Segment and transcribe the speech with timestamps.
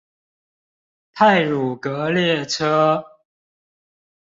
[1.13, 3.05] 太魯閣列車